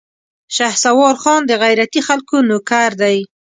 [0.55, 3.17] شهسوار خان د غيرتي خلکو نوکر دی.